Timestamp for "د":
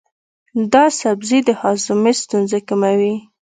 1.47-1.49